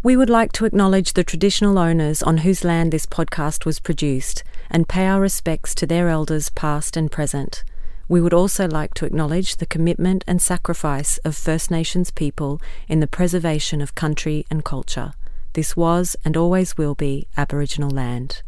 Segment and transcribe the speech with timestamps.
[0.00, 4.44] We would like to acknowledge the traditional owners on whose land this podcast was produced
[4.70, 7.64] and pay our respects to their elders past and present.
[8.06, 13.00] We would also like to acknowledge the commitment and sacrifice of First Nations people in
[13.00, 15.14] the preservation of country and culture.
[15.54, 18.42] This was and always will be Aboriginal land.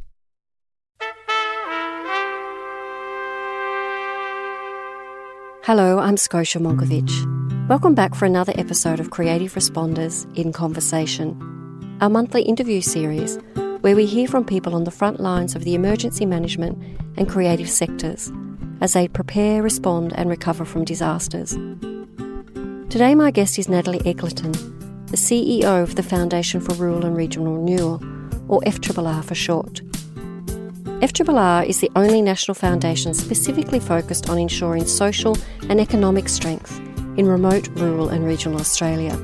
[5.71, 7.69] Hello, I'm Scotia Monkivitch.
[7.69, 11.39] Welcome back for another episode of Creative Responders in Conversation,
[12.01, 13.39] our monthly interview series
[13.83, 16.77] where we hear from people on the front lines of the emergency management
[17.17, 18.33] and creative sectors
[18.81, 21.53] as they prepare, respond, and recover from disasters.
[22.91, 24.51] Today, my guest is Natalie Egleton,
[25.07, 28.03] the CEO of the Foundation for Rural and Regional Renewal,
[28.49, 29.83] or FRRR for short.
[30.85, 35.37] FRRR is the only national foundation specifically focused on ensuring social
[35.69, 36.79] and economic strength
[37.17, 39.17] in remote, rural, and regional Australia.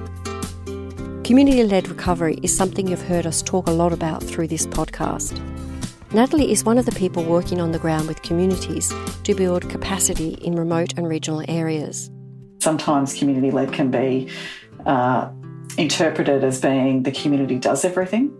[1.24, 5.40] Community led recovery is something you've heard us talk a lot about through this podcast.
[6.12, 8.92] Natalie is one of the people working on the ground with communities
[9.24, 12.10] to build capacity in remote and regional areas.
[12.60, 14.30] Sometimes community led can be
[14.84, 15.30] uh,
[15.78, 18.32] interpreted as being the community does everything.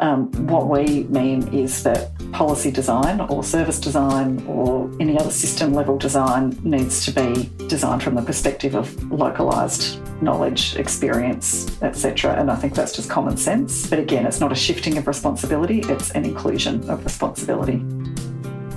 [0.00, 5.72] Um, what we mean is that policy design or service design or any other system
[5.72, 12.34] level design needs to be designed from the perspective of localised knowledge, experience, etc.
[12.40, 13.88] And I think that's just common sense.
[13.88, 17.84] But again, it's not a shifting of responsibility, it's an inclusion of responsibility.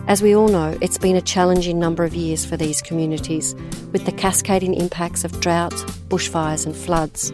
[0.08, 3.56] As we all know, it's been a challenging number of years for these communities,
[3.92, 7.34] with the cascading impacts of droughts, bushfires, and floods.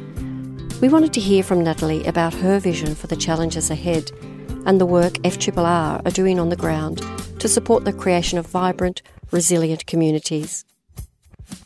[0.84, 4.12] We wanted to hear from Natalie about her vision for the challenges ahead
[4.66, 7.02] and the work FRRR are doing on the ground
[7.40, 10.66] to support the creation of vibrant, resilient communities.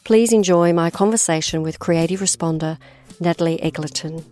[0.04, 2.78] Please enjoy my conversation with creative responder
[3.20, 4.24] Natalie Egleton.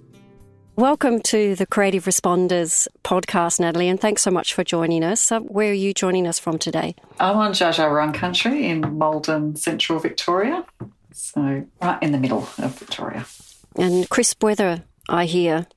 [0.75, 5.31] Welcome to the Creative Responders podcast, Natalie, and thanks so much for joining us.
[5.31, 6.93] Uh, where are you joining us from today?
[7.19, 10.63] I'm on Dja Dja Wurrung country in Maldon, central Victoria,
[11.11, 13.25] so right in the middle of Victoria.
[13.77, 15.67] And crisp weather, I hear.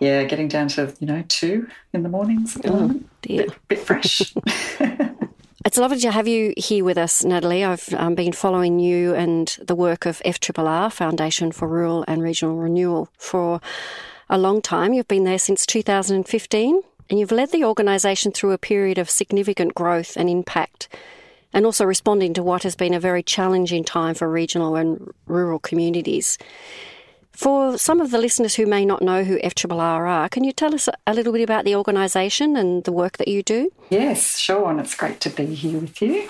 [0.00, 3.10] Yeah, getting down to, you know, two in the mornings at the oh, moment.
[3.22, 3.46] Dear.
[3.46, 4.34] Bit, bit fresh.
[5.64, 7.64] It's lovely to have you here with us, Natalie.
[7.64, 12.56] I've um, been following you and the work of FRRR, Foundation for Rural and Regional
[12.56, 13.62] Renewal, for
[14.28, 14.92] a long time.
[14.92, 19.74] You've been there since 2015 and you've led the organisation through a period of significant
[19.74, 20.88] growth and impact
[21.54, 25.58] and also responding to what has been a very challenging time for regional and rural
[25.58, 26.36] communities.
[27.34, 30.74] For some of the listeners who may not know who FRRR are, can you tell
[30.74, 33.72] us a little bit about the organisation and the work that you do?
[33.90, 36.28] Yes, sure, and it's great to be here with you.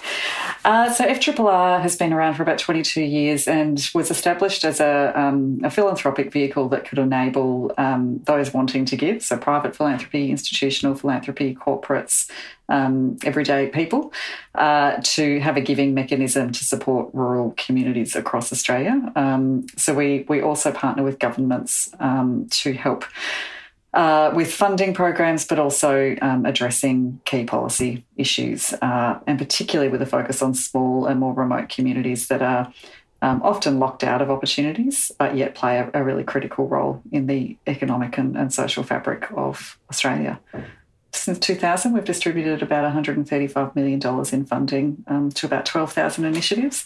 [0.64, 5.12] Uh, so FRRR has been around for about 22 years and was established as a,
[5.14, 10.30] um, a philanthropic vehicle that could enable um, those wanting to give, so private philanthropy,
[10.30, 12.28] institutional philanthropy, corporates,
[12.68, 14.12] um, everyday people
[14.54, 19.12] uh, to have a giving mechanism to support rural communities across Australia.
[19.16, 23.04] Um, so we we also partner with governments um, to help.
[23.94, 30.02] Uh, with funding programs, but also um, addressing key policy issues, uh, and particularly with
[30.02, 32.72] a focus on small and more remote communities that are
[33.22, 37.28] um, often locked out of opportunities, but yet play a, a really critical role in
[37.28, 40.40] the economic and, and social fabric of Australia
[41.16, 44.00] since 2000, we've distributed about $135 million
[44.32, 46.84] in funding um, to about 12,000 initiatives.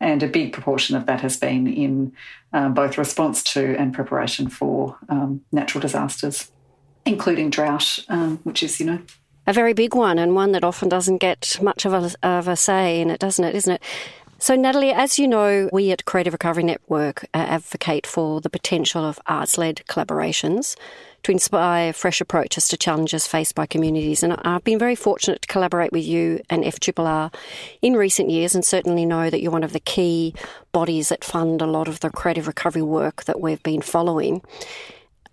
[0.00, 2.12] And a big proportion of that has been in
[2.52, 6.50] um, both response to and preparation for um, natural disasters,
[7.04, 9.00] including drought, um, which is, you know,
[9.46, 12.56] a very big one and one that often doesn't get much of a, of a
[12.56, 13.54] say in it, doesn't it?
[13.54, 13.82] Isn't it?
[14.38, 19.02] So, Natalie, as you know, we at Creative Recovery Network uh, advocate for the potential
[19.02, 20.76] of arts led collaborations
[21.22, 24.22] to inspire fresh approaches to challenges faced by communities.
[24.22, 27.34] And I've been very fortunate to collaborate with you and FRRR
[27.80, 30.34] in recent years, and certainly know that you're one of the key
[30.70, 34.42] bodies that fund a lot of the creative recovery work that we've been following.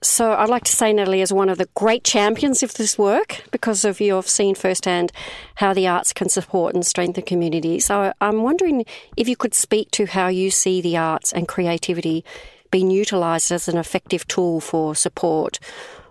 [0.03, 3.43] So I'd like to say, Natalie, is one of the great champions of this work,
[3.51, 5.11] because of you have seen firsthand
[5.55, 7.85] how the arts can support and strengthen communities.
[7.85, 8.85] So I'm wondering
[9.15, 12.25] if you could speak to how you see the arts and creativity
[12.69, 15.59] being utilised as an effective tool for support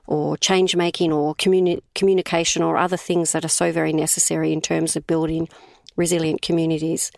[0.06, 4.60] or change making or communi- communication or other things that are so very necessary in
[4.60, 5.48] terms of building
[5.96, 7.12] resilient communities.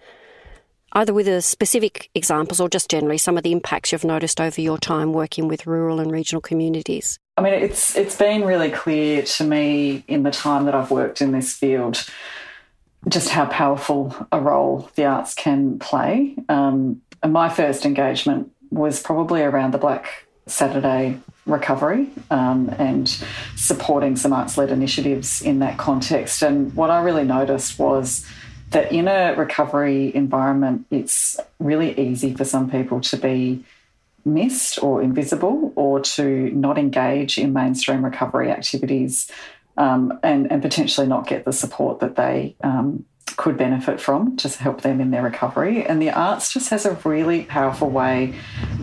[0.94, 4.60] Either with a specific examples or just generally some of the impacts you've noticed over
[4.60, 7.18] your time working with rural and regional communities.
[7.36, 11.20] I mean, it's it's been really clear to me in the time that I've worked
[11.20, 12.04] in this field
[13.08, 16.34] just how powerful a role the arts can play.
[16.48, 23.08] Um, and my first engagement was probably around the Black Saturday recovery um, and
[23.56, 26.42] supporting some arts led initiatives in that context.
[26.42, 28.26] And what I really noticed was
[28.74, 33.64] that in a recovery environment, it's really easy for some people to be
[34.24, 39.30] missed or invisible or to not engage in mainstream recovery activities
[39.76, 43.04] um, and, and potentially not get the support that they um,
[43.36, 45.86] could benefit from to help them in their recovery.
[45.86, 48.34] And the arts just has a really powerful way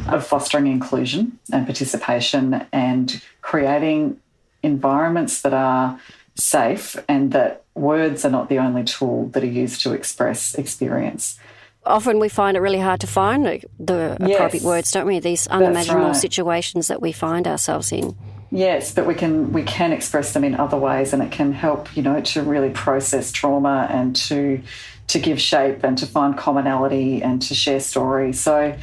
[0.08, 4.20] of fostering inclusion and participation and creating
[4.64, 6.00] environments that are
[6.36, 11.40] safe and that words are not the only tool that are used to express experience.
[11.86, 13.46] Often we find it really hard to find
[13.80, 14.36] the Yes.
[14.36, 15.20] appropriate words, don't we?
[15.20, 16.16] These unimaginable right.
[16.16, 18.16] situations that we find ourselves in.
[18.52, 21.96] Yes, but we can we can express them in other ways, and it can help
[21.96, 24.62] you know to really process trauma and to
[25.08, 28.40] to give shape and to find commonality and to share stories.
[28.40, 28.76] So,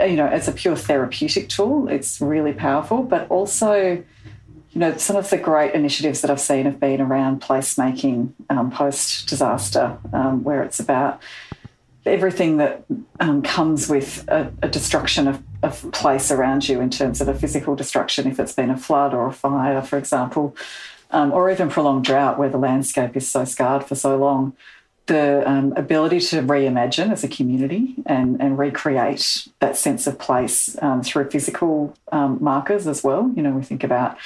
[0.00, 3.02] you know, as a pure therapeutic tool, it's really powerful.
[3.02, 4.02] But also,
[4.76, 8.70] you know, some of the great initiatives that I've seen have been around placemaking um,
[8.70, 11.22] post disaster, um, where it's about
[12.04, 12.84] everything that
[13.18, 17.32] um, comes with a, a destruction of, of place around you in terms of a
[17.32, 20.54] physical destruction, if it's been a flood or a fire, for example,
[21.10, 24.54] um, or even prolonged drought where the landscape is so scarred for so long.
[25.06, 30.76] The um, ability to reimagine as a community and, and recreate that sense of place
[30.82, 33.32] um, through physical markers as well.
[33.36, 34.18] You know, we think about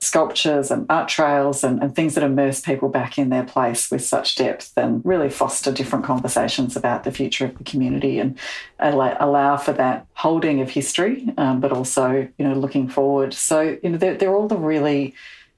[0.00, 4.04] sculptures and art trails and, and things that immerse people back in their place with
[4.04, 8.38] such depth and really foster different conversations about the future of the community and
[8.78, 13.34] allow, for that holding of history, um, but also, you know, looking forward.
[13.34, 15.14] So, you know, they're, they're all the really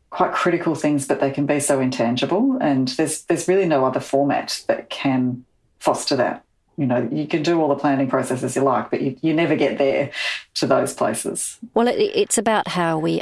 [0.08, 2.56] quite critical things, but they can be so intangible.
[2.60, 5.44] And there's there's really no other format that can
[5.78, 6.44] foster that.
[6.78, 9.54] You know, you can do all the planning processes you like, but you, you never
[9.54, 10.10] get there
[10.54, 11.58] to those places.
[11.74, 13.20] Well, it, it's about how we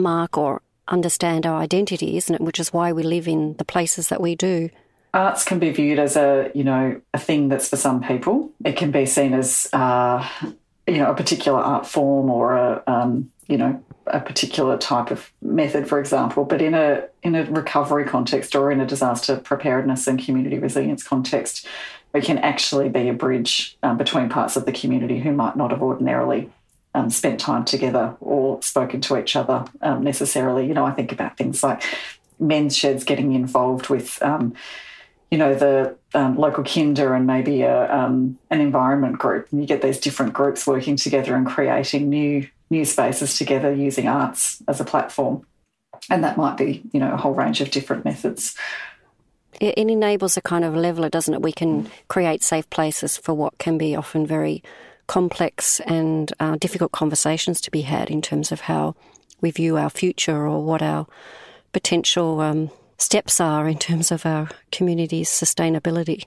[0.00, 2.40] mark or understand our identity, isn't it?
[2.40, 4.70] Which is why we live in the places that we do.
[5.12, 8.50] arts can be viewed as a you know a thing that's for some people.
[8.64, 10.28] It can be seen as uh,
[10.86, 15.32] you know a particular art form or a um, you know a particular type of
[15.40, 16.44] method, for example.
[16.44, 21.02] But in a in a recovery context or in a disaster preparedness and community resilience
[21.02, 21.66] context,
[22.12, 25.70] it can actually be a bridge um, between parts of the community who might not
[25.70, 26.50] have ordinarily
[26.94, 30.66] um, spent time together or spoken to each other um, necessarily.
[30.66, 31.82] You know, I think about things like
[32.38, 34.54] men's sheds getting involved with, um,
[35.30, 39.48] you know, the um, local kinder and maybe a, um, an environment group.
[39.50, 44.08] And you get these different groups working together and creating new new spaces together using
[44.08, 45.46] arts as a platform.
[46.10, 48.56] And that might be, you know, a whole range of different methods.
[49.60, 51.42] It, it enables a kind of leveler, doesn't it?
[51.42, 54.62] We can create safe places for what can be often very
[55.06, 58.94] complex and uh, difficult conversations to be had in terms of how
[59.40, 61.06] we view our future or what our
[61.72, 66.24] potential um, steps are in terms of our community's sustainability.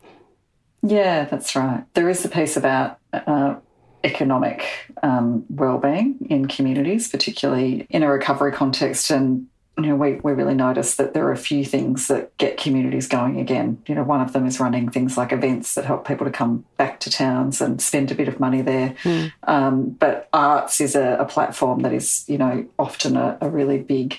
[0.84, 1.84] Yeah, that's right.
[1.94, 3.56] There is a piece about uh,
[4.04, 4.66] economic
[5.04, 9.10] um, well-being in communities, particularly in a recovery context.
[9.10, 9.48] And
[9.78, 13.08] you know, we, we really notice that there are a few things that get communities
[13.08, 13.82] going again.
[13.86, 16.66] You know, one of them is running things like events that help people to come
[16.78, 18.96] back to towns and spend a bit of money there.
[19.44, 23.78] Um, but arts is a, a platform that is, you know, often a, a really
[23.78, 24.18] big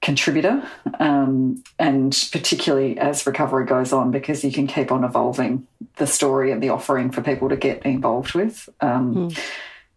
[0.00, 5.64] contributor, um, and particularly as recovery goes on, because you can keep on evolving
[5.96, 8.68] the story and the offering for people to get involved with.
[8.80, 9.30] Um,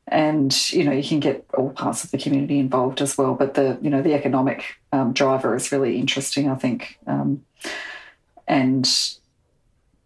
[0.08, 3.56] And you know you can get all parts of the community involved as well, but
[3.56, 7.44] the you know the economic um, driver is really interesting, I think, um,
[8.48, 8.88] and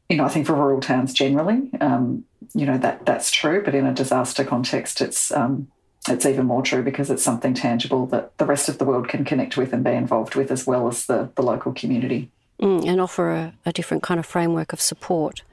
[0.07, 3.75] you know I think for rural towns generally, um, you know that that's true, but
[3.75, 5.67] in a disaster context, it's um,
[6.07, 9.25] it's even more true because it's something tangible that the rest of the world can
[9.25, 12.31] connect with and be involved with as well as the, the local community.
[12.61, 15.43] Mm, and offer a, a different kind of framework of support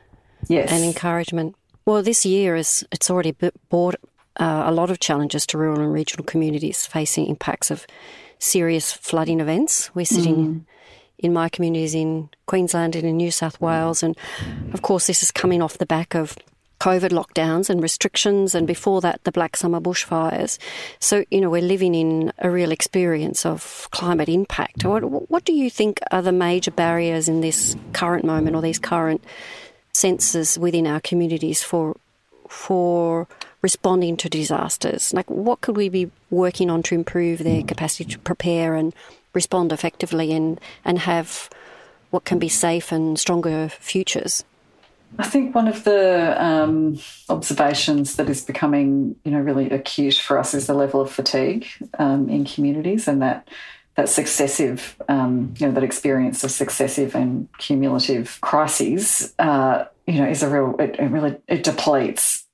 [0.49, 0.71] Yes.
[0.71, 1.57] and encouragement.
[1.85, 3.97] Well, this year is it's already b- brought
[4.39, 7.87] uh, a lot of challenges to rural and regional communities facing impacts of
[8.39, 9.95] serious flooding events.
[9.95, 10.67] We're sitting
[11.19, 14.17] in my communities in Queensland and in New South Wales, and
[14.73, 16.37] of course, this is coming off the back of
[16.81, 20.59] COVID lockdowns and restrictions, and before that, the Black Summer bushfires.
[21.01, 24.85] So, you know, we're living in a real experience of climate impact.
[24.85, 28.79] What, what do you think are the major barriers in this current moment or these
[28.79, 29.25] current
[29.95, 31.97] senses within our communities for
[32.49, 33.27] for
[33.67, 35.13] responding to disasters?
[35.13, 38.95] Like, what could we be working on to improve their capacity to prepare and
[39.33, 41.51] respond effectively and, and have
[42.11, 44.45] what can be safe and stronger futures?
[45.19, 50.39] I think one of the um, observations that is becoming, you know, really acute for
[50.39, 51.67] us is the level of fatigue
[51.99, 53.49] um, in communities, and that
[53.97, 60.29] that successive, um, you know, that experience of successive and cumulative crises, uh, you know,
[60.29, 60.77] is a real.
[60.79, 62.46] It, it really it depletes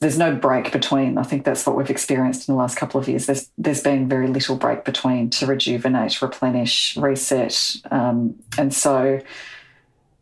[0.00, 1.18] there's no break between.
[1.18, 3.26] I think that's what we've experienced in the last couple of years.
[3.26, 9.20] There's there's been very little break between to rejuvenate, replenish, reset, um, and so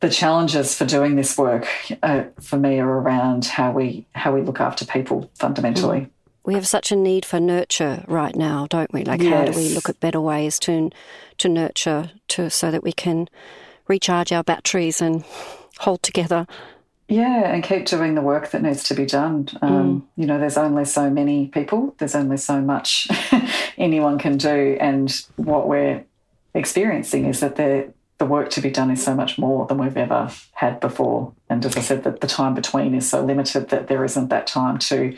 [0.01, 1.67] the challenges for doing this work
[2.03, 6.01] uh, for me are around how we how we look after people fundamentally.
[6.01, 6.11] Mm.
[6.45, 9.03] We have such a need for nurture right now, don't we?
[9.03, 9.33] Like, yes.
[9.33, 10.91] how do we look at better ways to
[11.39, 13.29] to nurture to so that we can
[13.89, 15.25] recharge our batteries and
[15.79, 16.47] hold together
[17.09, 19.49] yeah, and keep doing the work that needs to be done.
[19.63, 20.07] Um, mm.
[20.17, 23.07] You know, there's only so many people, there's only so much
[23.79, 24.77] anyone can do.
[24.81, 26.05] And what we're
[26.53, 29.97] experiencing is that the, the work to be done is so much more than we've
[29.97, 31.33] ever had before.
[31.49, 34.49] And as I said, that the time between is so limited that there isn't that
[34.49, 35.17] time to,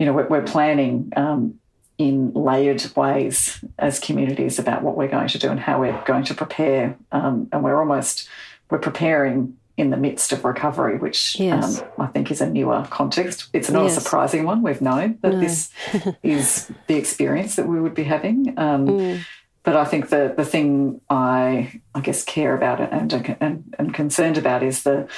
[0.00, 1.60] you know, we're, we're planning um,
[1.96, 6.24] in layered ways as communities about what we're going to do and how we're going
[6.24, 6.96] to prepare.
[7.12, 8.28] Um, and we're almost,
[8.68, 11.82] we're preparing in the midst of recovery, which yes.
[11.82, 13.48] um, I think is a newer context.
[13.52, 13.96] It's not yes.
[13.96, 14.62] a surprising one.
[14.62, 15.40] We've known that no.
[15.40, 15.72] this
[16.22, 18.56] is the experience that we would be having.
[18.58, 19.20] Um, mm.
[19.64, 24.38] But I think the the thing I I guess care about and and, and concerned
[24.38, 25.08] about is the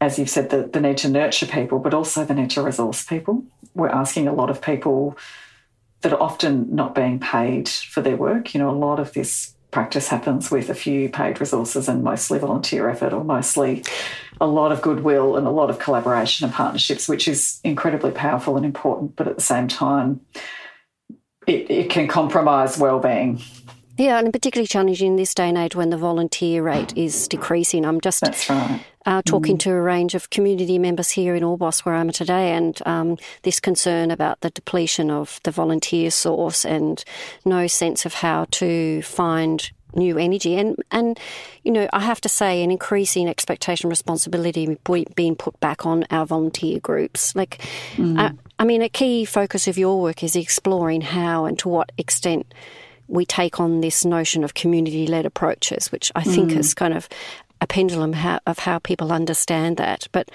[0.00, 3.04] as you've said the, the need to nurture people, but also the need to resource
[3.04, 3.44] people.
[3.74, 5.16] We're asking a lot of people
[6.00, 8.54] that are often not being paid for their work.
[8.54, 12.38] You know, a lot of this practice happens with a few paid resources and mostly
[12.38, 13.84] volunteer effort or mostly
[14.40, 18.56] a lot of goodwill and a lot of collaboration and partnerships, which is incredibly powerful
[18.56, 19.16] and important.
[19.16, 20.20] But at the same time,
[21.46, 23.42] it, it can compromise well-being.
[24.00, 27.84] Yeah, and particularly challenging in this day and age when the volunteer rate is decreasing.
[27.84, 28.80] I'm just right.
[29.04, 29.60] uh, talking mm.
[29.60, 33.60] to a range of community members here in Orbost where I'm today, and um, this
[33.60, 37.04] concern about the depletion of the volunteer source and
[37.44, 41.18] no sense of how to find new energy and and
[41.64, 44.78] you know I have to say an increasing expectation responsibility
[45.16, 47.58] being put back on our volunteer groups like
[47.96, 48.16] mm.
[48.16, 48.30] uh,
[48.60, 52.46] I mean a key focus of your work is exploring how and to what extent
[53.10, 56.58] we take on this notion of community led approaches, which I think mm.
[56.58, 57.08] is kind of
[57.60, 58.14] a pendulum
[58.46, 60.08] of how people understand that.
[60.12, 60.30] But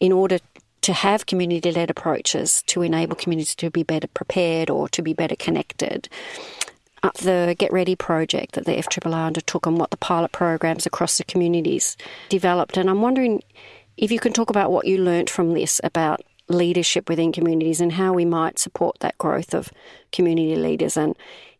[0.00, 0.38] in order
[0.82, 5.12] to have community led approaches to enable communities to be better prepared or to be
[5.12, 6.08] better connected,
[7.02, 11.18] uh, the Get Ready project that the FRRR undertook and what the pilot programs across
[11.18, 11.96] the communities
[12.30, 12.76] developed.
[12.76, 13.42] And I'm wondering
[13.96, 17.92] if you can talk about what you learnt from this about leadership within communities and
[17.92, 19.70] how we might support that growth of
[20.12, 21.14] community leaders and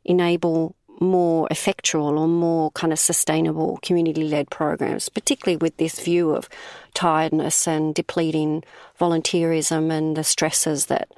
[0.04, 6.30] enable more effectual or more kind of sustainable community led programs, particularly with this view
[6.30, 6.48] of
[6.94, 8.62] tiredness and depleting
[8.98, 11.08] volunteerism and the stresses that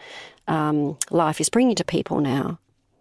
[0.49, 2.59] um, life is bringing to people now.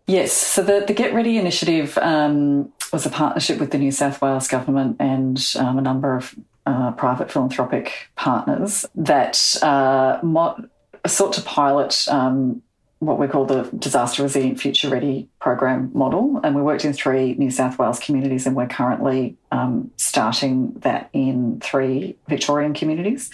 [0.07, 4.21] Yes, so the, the Get Ready initiative um, was a partnership with the New South
[4.21, 10.63] Wales government and um, a number of uh, private philanthropic partners that uh, mo-
[11.07, 12.61] sought to pilot um,
[12.99, 16.39] what we call the Disaster Resilient Future Ready program model.
[16.43, 21.09] And we worked in three New South Wales communities, and we're currently um, starting that
[21.13, 23.29] in three Victorian communities.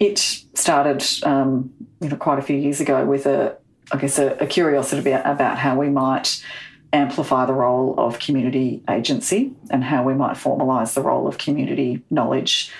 [0.00, 3.56] It started, um, you know, quite a few years ago with a,
[3.92, 6.42] I guess, a, a curiosity about, how we might
[6.92, 12.02] amplify the role of community agency and how we might formalise the role of community
[12.10, 12.70] knowledge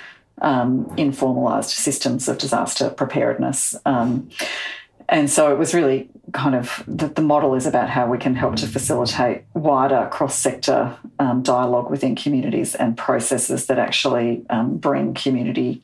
[0.41, 3.77] um, in formalised systems of disaster preparedness.
[3.85, 4.29] Um,
[5.12, 8.35] and so it was really kind of the, the, model is about how we can
[8.35, 14.78] help to facilitate wider cross sector um, dialogue within communities and processes that actually um,
[14.78, 15.83] bring community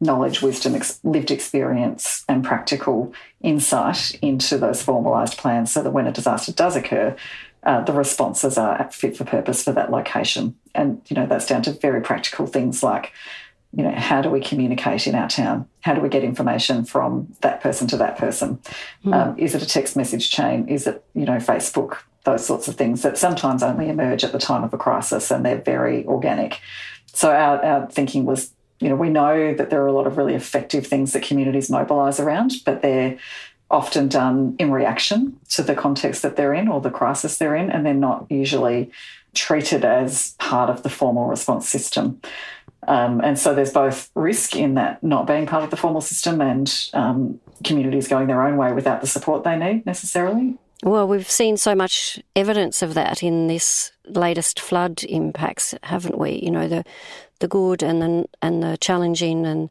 [0.00, 6.06] knowledge, wisdom, ex- lived experience, and practical insight into those formalised plans so that when
[6.06, 7.14] a disaster does occur,
[7.64, 10.56] uh, the responses are fit for purpose for that location.
[10.74, 13.12] And, you know, that's down to very practical things like
[13.72, 15.68] you know, how do we communicate in our town?
[15.80, 18.58] How do we get information from that person to that person?
[19.04, 19.14] Mm.
[19.14, 20.68] Um, is it a text message chain?
[20.68, 21.98] Is it, you know, Facebook?
[22.24, 25.44] Those sorts of things that sometimes only emerge at the time of a crisis and
[25.44, 26.60] they're very organic.
[27.06, 30.18] So our, our thinking was, you know, we know that there are a lot of
[30.18, 33.18] really effective things that communities mobilise around, but they're
[33.70, 37.70] often done in reaction to the context that they're in or the crisis they're in,
[37.70, 38.90] and they're not usually
[39.32, 42.20] treated as part of the formal response system.
[42.88, 46.40] Um, and so there's both risk in that not being part of the formal system
[46.40, 50.56] and um, communities going their own way without the support they need necessarily.
[50.82, 56.40] Well, we've seen so much evidence of that in this latest flood impacts, haven't we?
[56.42, 56.84] You know, the
[57.40, 59.68] the good and the and the challenging and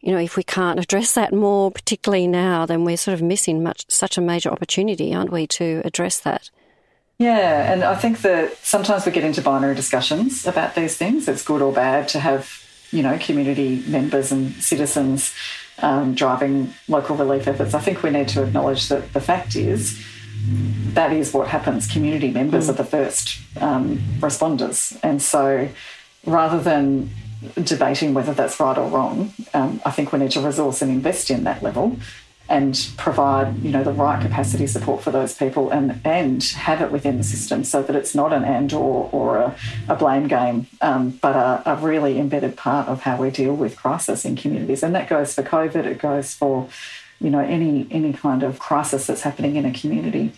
[0.00, 3.62] you know, if we can't address that more, particularly now, then we're sort of missing
[3.62, 6.50] much such a major opportunity, aren't we, to address that?
[7.18, 11.26] Yeah, and I think that sometimes we get into binary discussions about these things.
[11.26, 15.34] It's good or bad to have, you know, community members and citizens
[15.80, 17.74] um, driving local relief efforts.
[17.74, 20.00] I think we need to acknowledge that the fact is
[20.94, 21.88] that is what happens.
[21.88, 22.70] Community members mm.
[22.70, 24.96] are the first um, responders.
[25.02, 25.68] And so
[26.24, 27.10] rather than
[27.62, 29.32] debating whether that's right or wrong.
[29.54, 31.96] Um, I think we need to resource and invest in that level
[32.48, 36.90] and provide you know the right capacity support for those people and and have it
[36.90, 39.56] within the system so that it's not an and or or a,
[39.88, 43.76] a blame game um, but a, a, really embedded part of how we deal with
[43.76, 44.82] crisis in communities.
[44.82, 46.68] And that goes for covid it goes for
[47.20, 50.32] you know any any kind of crisis that's happening in a community.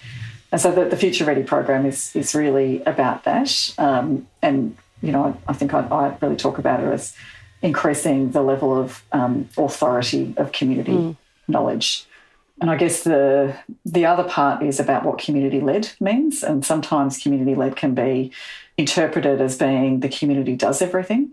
[0.53, 5.13] And so the, the future ready program is is really about that um, and you
[5.13, 7.17] know, I, I think I, I, really talk about it as
[7.63, 10.93] increasing the level of um, authority of community.
[10.93, 11.17] Mm.
[11.51, 12.07] Knowledge.
[12.61, 16.43] And I guess the the other part is about what community led means.
[16.43, 18.33] And sometimes community led can be
[18.77, 21.31] interpreted as being the community does everything.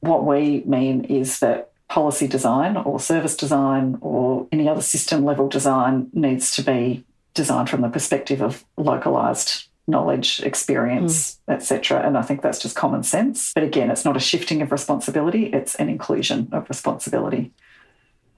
[0.00, 5.48] What we mean is that policy design or service design or any other system level
[5.48, 11.54] design needs to be designed from the perspective of localized knowledge, experience, mm.
[11.54, 12.06] etc.
[12.06, 13.52] And I think that's just common sense.
[13.54, 17.52] But again, it's not a shifting of responsibility; it's an inclusion of responsibility.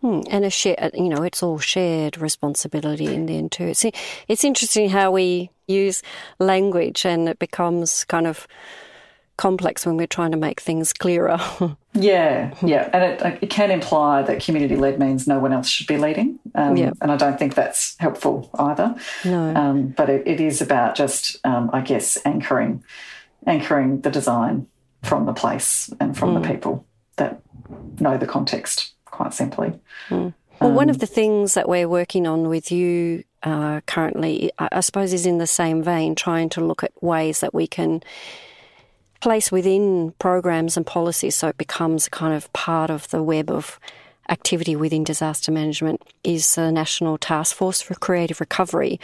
[0.00, 0.20] Hmm.
[0.30, 3.64] And a share, you know, it's all shared responsibility in the end too.
[3.64, 3.84] It's
[4.28, 6.02] it's interesting how we use
[6.38, 8.48] language, and it becomes kind of
[9.40, 11.38] complex when we're trying to make things clearer.
[11.94, 15.86] yeah, yeah, and it, it, can imply that community led means no one else should
[15.86, 16.92] be leading, um, yeah.
[17.00, 18.94] and I don't think that's helpful either.
[19.24, 22.84] No, um, but it, it is about just, um, I guess, anchoring,
[23.46, 24.66] anchoring the design
[25.02, 26.42] from the place and from mm.
[26.42, 27.40] the people that
[27.98, 28.92] know the context.
[29.20, 29.78] Quite simply.
[30.08, 30.32] Mm.
[30.62, 34.80] Well, one of um, the things that we're working on with you uh, currently, I
[34.80, 38.02] suppose, is in the same vein, trying to look at ways that we can
[39.20, 43.50] place within programs and policies so it becomes a kind of part of the web
[43.50, 43.78] of
[44.30, 48.98] activity within disaster management is the National Task Force for Creative Recovery.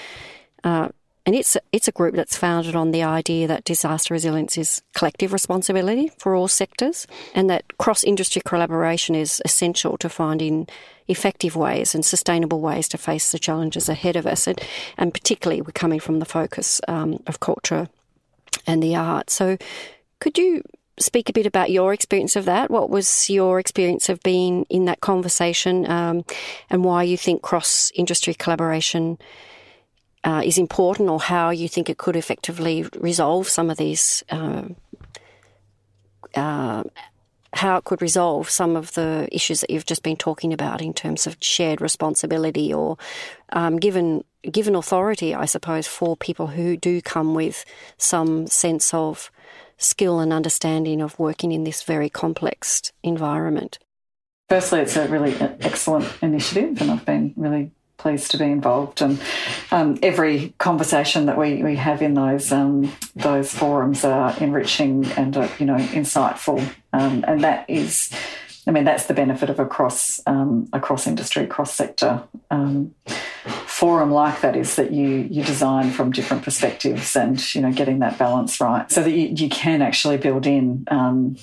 [0.64, 0.88] Uh,
[1.27, 5.33] and it's it's a group that's founded on the idea that disaster resilience is collective
[5.33, 10.69] responsibility for all sectors, and that cross industry collaboration is essential to finding
[11.09, 14.47] effective ways and sustainable ways to face the challenges ahead of us.
[14.47, 14.61] And,
[14.97, 17.89] and particularly, we're coming from the focus um, of culture
[18.65, 19.35] and the arts.
[19.35, 19.59] So,
[20.21, 20.62] could you
[20.99, 22.71] speak a bit about your experience of that?
[22.71, 26.25] What was your experience of being in that conversation um,
[26.71, 29.19] and why you think cross industry collaboration
[30.27, 34.23] uh, is important or how you think it could effectively resolve some of these?
[34.29, 34.65] Uh,
[36.35, 36.83] uh,
[37.53, 40.93] how it could resolve some of the issues that you've just been talking about in
[40.93, 42.99] terms of shared responsibility or
[43.53, 47.65] um, given given authority, I suppose, for people who do come with
[47.97, 49.31] some sense of
[49.79, 53.79] skill and understanding of working in this very complex environment?
[54.49, 59.03] Firstly, it's a really excellent initiative, and I've been really pleased to be involved.
[59.03, 59.21] And
[59.71, 65.37] um, every conversation that we, we have in those um, those forums are enriching and
[65.37, 66.61] uh, you know insightful,
[66.93, 68.13] um, and that is
[68.67, 72.95] I mean, that's the benefit of a cross um, a cross industry, cross sector um,
[73.67, 78.01] forum like that is that you you design from different perspectives and you know getting
[78.01, 81.37] that balance right, so that you, you can actually build in um,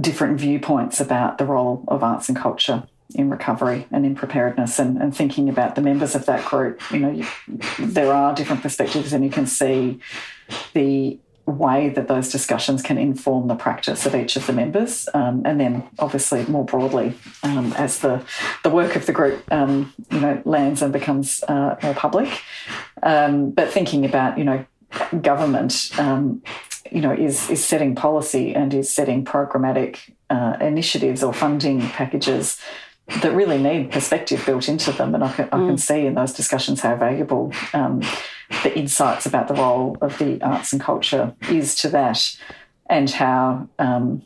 [0.00, 2.82] different viewpoints about the role of arts and culture
[3.14, 6.80] in recovery and in preparedness and, and thinking about the members of that group.
[6.90, 7.26] You know, you,
[7.78, 10.00] there are different perspectives, and you can see
[10.74, 15.42] the way that those discussions can inform the practice of each of the members, um,
[15.44, 18.24] and then obviously more broadly um, as the
[18.62, 22.42] the work of the group um, you know lands and becomes uh, more public.
[23.02, 24.64] Um, but thinking about you know
[25.20, 26.42] government um,
[26.90, 29.98] you know is is setting policy and is setting programmatic
[30.30, 32.60] uh, initiatives or funding packages
[33.22, 35.14] that really need perspective built into them.
[35.14, 35.80] And I can, I can mm.
[35.80, 38.02] see in those discussions how valuable um,
[38.62, 42.36] the insights about the role of the arts and culture is to that,
[42.88, 44.22] and how um,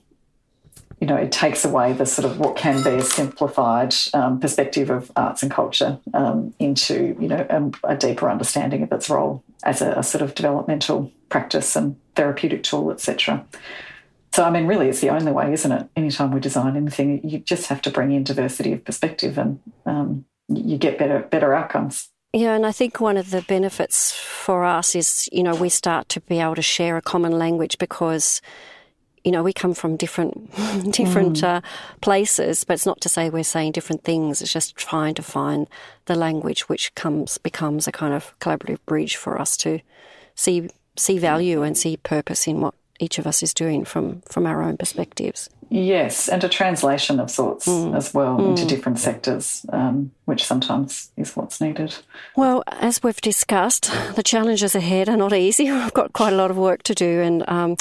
[1.00, 4.90] you know it takes away the sort of what can be a simplified um, perspective
[4.90, 9.42] of arts and culture um, into you know a, a, deeper understanding of its role
[9.64, 13.44] as a, a sort of developmental practice and therapeutic tool, etc.
[14.34, 15.88] So, I mean, really, it's the only way, isn't it?
[15.94, 20.24] Anytime we design anything, you just have to bring in diversity of perspective, and um,
[20.48, 22.08] you get better better outcomes.
[22.32, 26.08] Yeah, and I think one of the benefits for us is, you know, we start
[26.08, 28.42] to be able to share a common language because
[29.22, 30.50] you know, we come from different
[30.90, 31.44] different mm.
[31.44, 31.60] uh,
[32.00, 34.42] places, but it's not to say we're saying different things.
[34.42, 35.68] It's just trying to find
[36.06, 39.78] the language which comes becomes a kind of collaborative bridge for us to
[40.34, 44.46] see see value and see purpose in what each of us is doing from from
[44.46, 45.50] our own perspectives.
[45.70, 47.96] Yes, and a translation of sorts mm.
[47.96, 48.50] as well mm.
[48.50, 51.96] into different sectors, um, which sometimes is what's needed.
[52.36, 55.64] Well, as we've discussed, the challenges ahead are not easy.
[55.72, 57.76] We've got quite a lot of work to do, and um,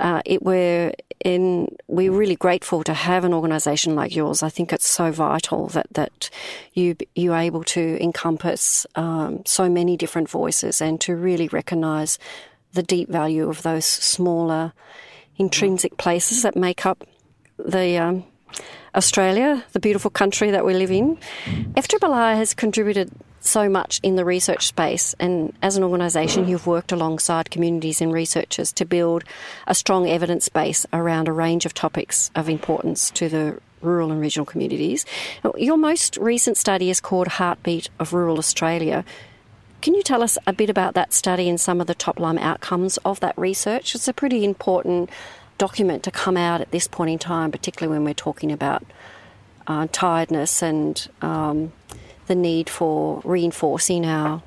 [0.00, 0.92] uh, it, we're
[1.24, 4.42] in, we're really grateful to have an organisation like yours.
[4.42, 6.30] I think it's so vital that that
[6.74, 12.18] you you're able to encompass um, so many different voices and to really recognise
[12.72, 14.72] the deep value of those smaller
[15.36, 17.06] intrinsic places that make up
[17.58, 18.24] the um,
[18.94, 21.18] Australia, the beautiful country that we live in.
[21.76, 26.92] FRRR has contributed so much in the research space, and as an organisation, you've worked
[26.92, 29.24] alongside communities and researchers to build
[29.66, 34.20] a strong evidence base around a range of topics of importance to the rural and
[34.20, 35.06] regional communities.
[35.56, 39.04] Your most recent study is called Heartbeat of Rural Australia.
[39.80, 42.38] Can you tell us a bit about that study and some of the top line
[42.38, 43.94] outcomes of that research?
[43.94, 45.08] It's a pretty important
[45.56, 48.84] document to come out at this point in time, particularly when we're talking about
[49.66, 51.72] uh, tiredness and um,
[52.26, 54.42] the need for reinforcing our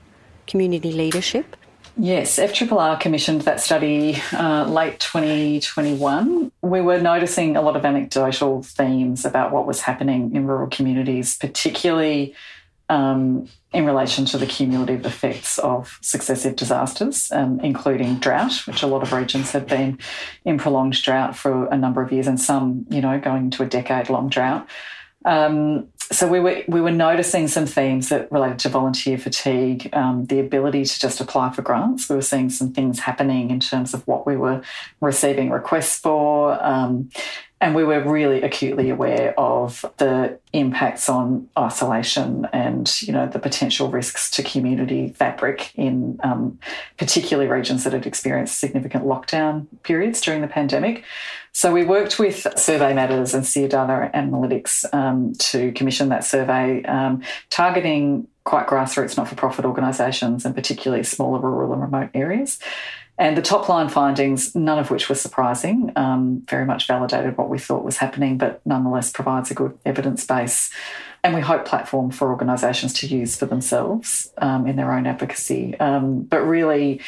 [0.47, 1.55] community leadership.
[1.97, 6.51] Yes, FRRR commissioned that study uh, late 2021.
[6.61, 11.37] We were noticing a lot of anecdotal themes about what was happening in rural communities,
[11.37, 12.33] particularly
[12.89, 18.87] um, in relation to the cumulative effects of successive disasters, um, including drought, which a
[18.87, 19.97] lot of regions have been
[20.43, 23.65] in prolonged drought for a number of years, and some, you know, going into a
[23.65, 24.67] decade-long drought.
[25.23, 30.25] Um, so we were we were noticing some themes that related to volunteer fatigue, um,
[30.25, 32.09] the ability to just apply for grants.
[32.09, 34.61] We were seeing some things happening in terms of what we were
[34.99, 37.09] receiving requests for, um,
[37.61, 43.37] and we were really acutely aware of the impacts on isolation and, you know, the
[43.37, 46.57] potential risks to community fabric in um,
[46.97, 51.03] particularly regions that had experienced significant lockdown periods during the pandemic.
[51.51, 57.21] So we worked with Survey Matters and Data Analytics um, to commission that survey, um,
[57.51, 62.57] targeting quite grassroots not-for-profit organisations and particularly smaller rural and remote areas.
[63.21, 67.49] And the top line findings, none of which were surprising, um, very much validated what
[67.49, 70.71] we thought was happening, but nonetheless provides a good evidence base.
[71.23, 75.79] And we hope platform for organisations to use for themselves um, in their own advocacy.
[75.79, 76.99] Um, but really,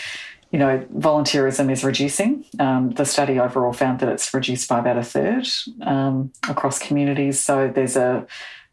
[0.52, 2.46] you know, volunteerism is reducing.
[2.60, 5.48] Um, the study overall found that it's reduced by about a third
[5.82, 7.40] um, across communities.
[7.40, 8.28] So there's a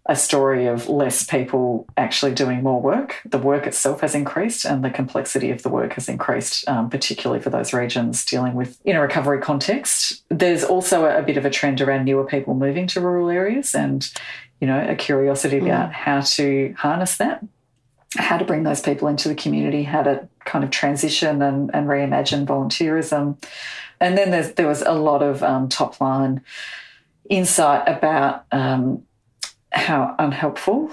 [0.07, 3.17] a story of less people actually doing more work.
[3.25, 7.43] The work itself has increased and the complexity of the work has increased, um, particularly
[7.43, 10.25] for those regions dealing with in a recovery context.
[10.31, 13.75] There's also a, a, bit of a trend around newer people moving to rural areas
[13.75, 14.11] and,
[14.61, 15.67] you know, a curiosity mm.
[15.67, 17.45] about how to harness that,
[18.17, 21.89] how to bring those people into the community, how to kind of transition and, and
[21.89, 23.37] reimagine volunteerism.
[24.01, 26.41] And then there was a lot of um, top line
[27.29, 29.05] insight about um,
[29.72, 30.90] how unhelpful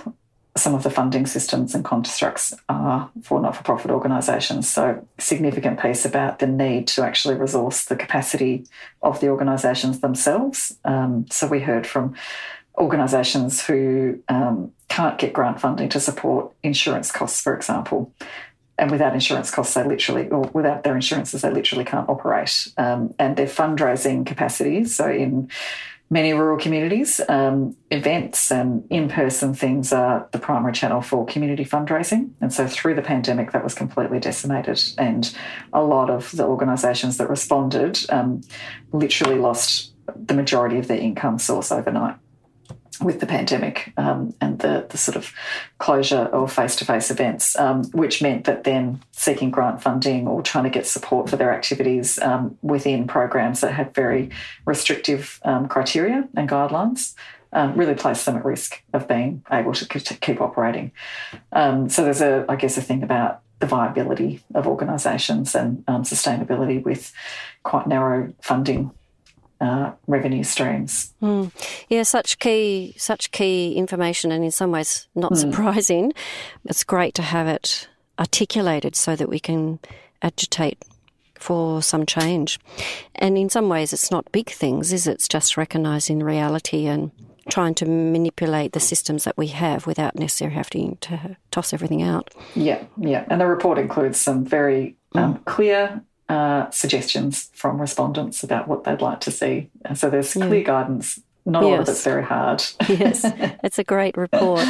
[0.57, 4.67] some of the funding systems and constructs are for not for profit organisations.
[4.67, 8.65] So, significant piece about the need to actually resource the capacity
[9.01, 10.77] of the organisations themselves.
[10.83, 12.15] Um, so, we heard from
[12.77, 18.11] organisations who um, can't get grant funding to support insurance costs, for example.
[18.77, 22.71] And without insurance costs, they literally, or without their insurances, they literally can't operate.
[22.77, 25.49] Um, and their fundraising capacities, so in
[26.09, 31.65] many rural communities, um, events and in person things are the primary channel for community
[31.65, 32.31] fundraising.
[32.39, 34.81] And so through the pandemic, that was completely decimated.
[34.97, 35.33] And
[35.73, 38.41] a lot of the organisations that responded um,
[38.93, 42.15] literally lost the majority of their income source overnight
[43.01, 45.33] with the pandemic um, and the, the sort of
[45.77, 50.41] closure of face to face events, um, which meant that then seeking grant funding or
[50.41, 54.29] trying to get support for their activities um, within programs that had very
[54.65, 57.13] restrictive um, criteria and guidelines.
[57.53, 60.91] Um, really placed them at risk of being able to, keep operating.
[61.53, 66.83] Um, so there's a, I guess, a thing about the viability of organisations and sustainability
[66.83, 67.13] with
[67.63, 68.91] quite narrow funding
[69.62, 71.13] uh, revenue streams.
[71.22, 71.52] Mm.
[71.89, 75.38] Yeah, such key, such key information, and in some ways not mm.
[75.38, 76.13] surprising.
[76.65, 77.88] It's great to have it
[78.20, 79.80] articulated so that we can
[80.22, 80.84] agitate
[81.39, 82.60] for some change.
[83.15, 85.13] And in some ways, it's not big things, is it?
[85.13, 87.12] It's just recognizing reality and
[87.50, 92.34] trying to manipulate the systems that we have without necessarily having to toss everything out.
[92.56, 93.26] Yeah, yeah.
[93.30, 95.46] And the report includes some very um, mm.
[95.46, 99.69] clear uh, suggestions from respondents about what they'd like to see.
[99.95, 101.19] So there's clear guidance.
[101.45, 101.71] Not yes.
[101.71, 102.61] all of it's very hard.
[102.89, 103.21] yes,
[103.63, 104.65] it's a great report.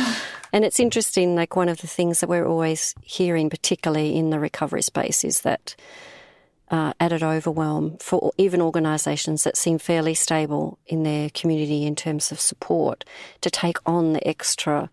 [0.54, 4.40] And it's interesting, like one of the things that we're always hearing, particularly in the
[4.40, 5.76] recovery space, is that
[6.70, 12.32] uh, added overwhelm for even organisations that seem fairly stable in their community in terms
[12.32, 13.06] of support
[13.42, 14.90] to take on the extra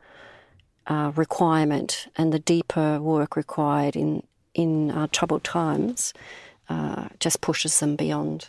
[0.86, 4.22] uh, requirement and the deeper work required in
[4.54, 6.14] in uh, troubled times
[6.68, 8.48] uh, just pushes them beyond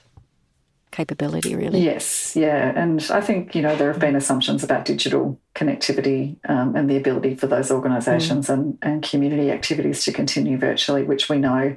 [0.92, 1.82] capability, really.
[1.82, 2.72] Yes, yeah.
[2.76, 6.96] And I think, you know, there have been assumptions about digital connectivity um, and the
[6.96, 8.54] ability for those organisations mm.
[8.54, 11.76] and, and community activities to continue virtually, which we know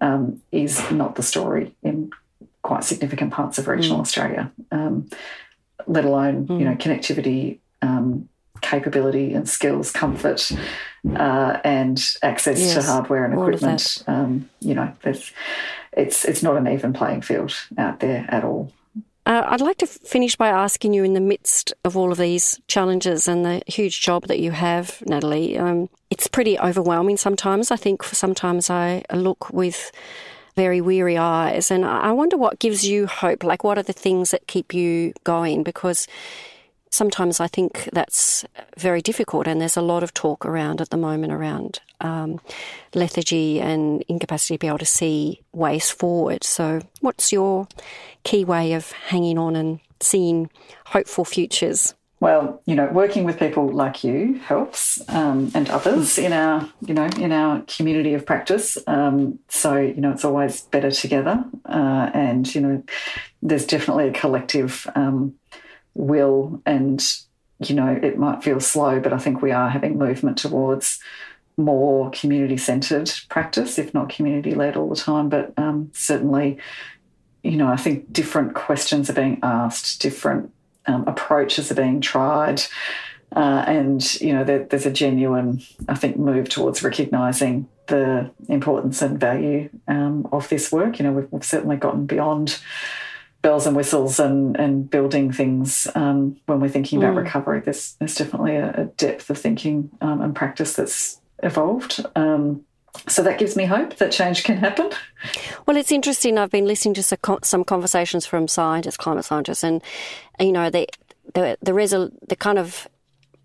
[0.00, 2.10] um, is not the story in
[2.62, 4.02] quite significant parts of regional mm.
[4.02, 5.08] Australia, um,
[5.86, 6.58] let alone mm.
[6.58, 8.28] you know connectivity, um,
[8.60, 10.50] capability, and skills, comfort,
[11.16, 14.04] uh, and access yes, to hardware and equipment.
[14.06, 14.92] Um, you know,
[15.92, 18.72] it's it's not an even playing field out there at all.
[19.28, 22.58] Uh, I'd like to finish by asking you, in the midst of all of these
[22.66, 27.70] challenges and the huge job that you have, Natalie, um, it's pretty overwhelming sometimes.
[27.70, 29.92] I think sometimes I look with
[30.56, 33.44] very weary eyes, and I wonder what gives you hope.
[33.44, 35.62] Like, what are the things that keep you going?
[35.62, 36.08] Because
[36.90, 38.44] sometimes I think that's
[38.76, 42.40] very difficult, and there's a lot of talk around at the moment around um,
[42.94, 46.44] lethargy and incapacity to be able to see ways forward.
[46.44, 47.68] So, what's your
[48.24, 50.50] key way of hanging on and seeing
[50.86, 51.94] hopeful futures?
[52.20, 56.92] Well, you know, working with people like you helps, um, and others in our, you
[56.92, 58.76] know, in our community of practice.
[58.88, 62.82] Um, so, you know, it's always better together, uh, and you know,
[63.40, 65.34] there's definitely a collective um,
[65.98, 67.04] will, and
[67.60, 71.00] you know, it might feel slow, but I think we are having movement towards
[71.56, 75.28] more community centred practice, if not community led all the time.
[75.28, 76.58] But um, certainly,
[77.42, 80.52] you know, I think different questions are being asked, different
[80.86, 82.62] um, approaches are being tried.
[83.34, 89.02] Uh, and, you know, there, there's a genuine, I think, move towards recognising the importance
[89.02, 90.98] and value um, of this work.
[90.98, 92.58] You know, we've, we've, certainly gotten beyond
[93.42, 97.22] bells and whistles and, and building things um, when we're thinking about mm.
[97.22, 97.60] recovery.
[97.60, 102.04] There's, there's definitely a, a depth of thinking um, and practice that's evolved.
[102.16, 102.64] Um,
[103.06, 104.90] so that gives me hope that change can happen.
[105.66, 106.36] Well, it's interesting.
[106.36, 109.82] I've been listening to some conversations from scientists, climate scientists, and
[110.40, 110.88] you know, the
[111.34, 112.88] the the, the kind of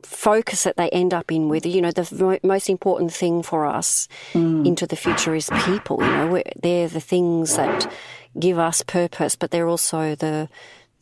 [0.03, 1.65] focus that they end up in with.
[1.65, 4.65] You know, the most important thing for us mm.
[4.65, 5.97] into the future is people.
[6.01, 7.91] You know, they're the things that
[8.39, 10.49] give us purpose, but they're also the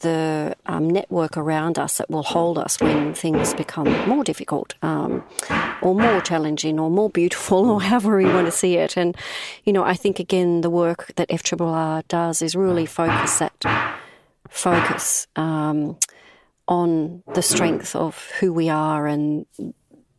[0.02, 5.24] the um, network around us that will hold us when things become more difficult um,
[5.82, 8.98] or more challenging or more beautiful or however we want to see it.
[8.98, 9.16] And,
[9.64, 13.94] you know, I think again the work that FRRR does is really focus that
[14.50, 15.98] focus um,
[16.72, 19.46] on the strength of who we are and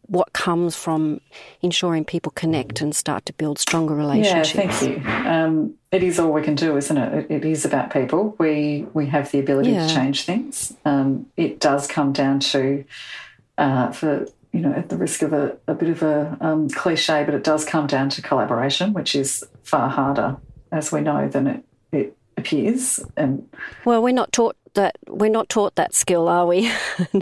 [0.03, 1.19] what comes from
[1.63, 4.83] ensuring people connect and start to build stronger relationships.
[4.83, 5.31] Yeah, thank you.
[5.31, 7.31] Um, it is all we can do, isn't it?
[7.31, 8.37] It, it is about people.
[8.39, 9.87] We we have the ability yeah.
[9.87, 10.77] to change things.
[10.85, 12.85] Um, it does come down to,
[13.57, 17.25] uh, for you know, at the risk of a, a bit of a um, cliche,
[17.25, 20.37] but it does come down to collaboration, which is far harder,
[20.71, 23.01] as we know, than it, it appears.
[23.17, 23.49] And
[23.87, 26.73] well, we're not taught that we're not taught that skill, are we?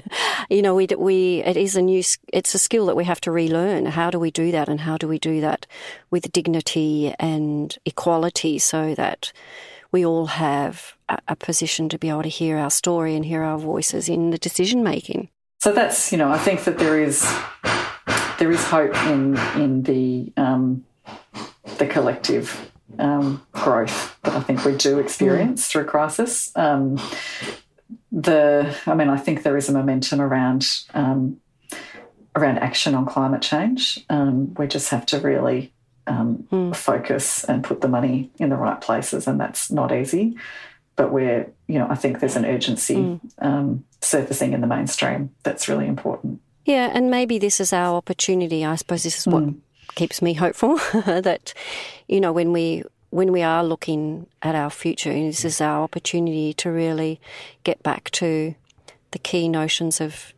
[0.50, 3.30] you know, we we it is a new it's a skill that we have to
[3.30, 3.86] relearn.
[3.86, 5.66] How do we do that, and how do we do that
[6.10, 9.32] with dignity and equality, so that
[9.92, 13.42] we all have a, a position to be able to hear our story and hear
[13.42, 15.28] our voices in the decision making.
[15.58, 17.22] So that's you know, I think that there is
[18.38, 20.84] there is hope in in the um,
[21.78, 25.70] the collective um, growth that I think we do experience mm.
[25.70, 26.52] through crisis.
[26.56, 27.00] Um,
[28.12, 31.40] the, I mean, I think there is a momentum around um,
[32.36, 34.04] around action on climate change.
[34.08, 35.72] Um, we just have to really
[36.06, 36.76] mm.
[36.76, 40.36] focus and put the money in the right places, and that's not easy.
[40.96, 43.82] But we're, you know, I think there's an urgency mm.
[44.00, 46.40] surfacing in the mainstream that's really important.
[46.66, 48.64] Yeah, and maybe this is our opportunity.
[48.64, 49.60] I suppose this is what mm
[49.94, 51.54] keeps me hopeful that
[52.08, 56.52] you know when we when we are looking at our future, this is our opportunity
[56.54, 57.20] to really
[57.64, 58.54] get back to
[59.10, 60.32] the key notions of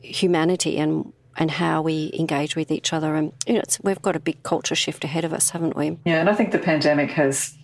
[0.00, 3.14] humanity and and how we engage with each other.
[3.14, 5.98] And you know, we've got a big culture shift ahead of us, haven't we?
[6.04, 7.56] Yeah, and I think the pandemic has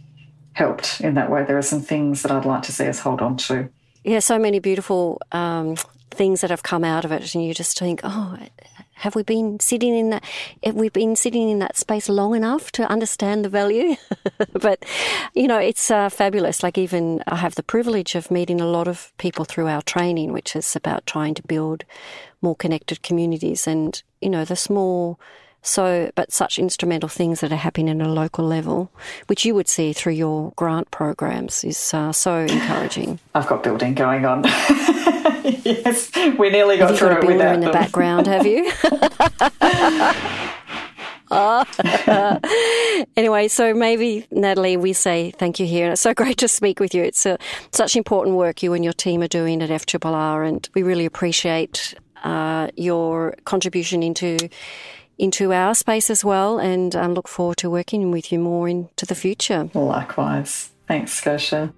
[0.52, 1.44] helped in that way.
[1.44, 3.70] There are some things that I'd like to see us hold on to.
[4.04, 5.76] Yeah, so many beautiful um,
[6.10, 8.36] things that have come out of it, and you just think, oh,
[9.02, 10.22] Have we been sitting in that?
[10.62, 13.96] Have we been sitting in that space long enough to understand the value?
[14.52, 14.84] but
[15.34, 16.62] you know, it's uh, fabulous.
[16.62, 20.32] Like even I have the privilege of meeting a lot of people through our training,
[20.32, 21.84] which is about trying to build
[22.42, 25.18] more connected communities, and you know, the small
[25.62, 28.90] so, but such instrumental things that are happening at a local level,
[29.26, 33.18] which you would see through your grant programs, is uh, so encouraging.
[33.34, 34.44] I've got building going on.
[35.64, 37.72] yes, we nearly got have through got a it without in the them.
[37.72, 38.70] background, have you?
[43.16, 45.86] anyway, so maybe Natalie, we say thank you here.
[45.86, 47.02] And it's so great to speak with you.
[47.02, 47.38] It's a,
[47.72, 51.94] such important work you and your team are doing at FRRR, and we really appreciate
[52.22, 54.48] uh, your contribution into
[55.18, 59.06] into our space as well and um, look forward to working with you more into
[59.06, 59.68] the future.
[59.74, 60.70] Likewise.
[60.88, 61.72] Thanks, Scotia.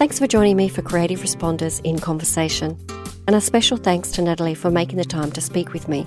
[0.00, 2.78] Thanks for joining me for Creative Responders in Conversation,
[3.26, 6.06] and a special thanks to Natalie for making the time to speak with me.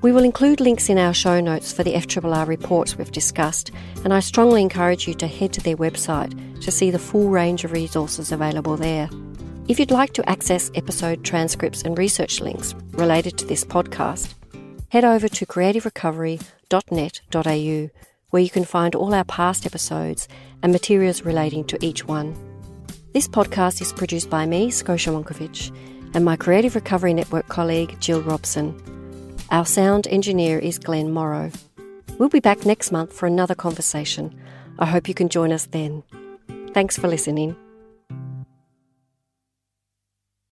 [0.00, 3.70] We will include links in our show notes for the FRRR reports we've discussed,
[4.02, 7.64] and I strongly encourage you to head to their website to see the full range
[7.64, 9.10] of resources available there.
[9.68, 14.32] If you'd like to access episode transcripts and research links related to this podcast,
[14.88, 17.90] head over to creativerecovery.net.au
[18.30, 20.28] where you can find all our past episodes
[20.62, 22.49] and materials relating to each one.
[23.12, 25.76] This podcast is produced by me, Scotia Monkivitch,
[26.14, 28.80] and my Creative Recovery Network colleague, Jill Robson.
[29.50, 31.50] Our sound engineer is Glenn Morrow.
[32.18, 34.32] We'll be back next month for another conversation.
[34.78, 36.04] I hope you can join us then.
[36.72, 37.56] Thanks for listening.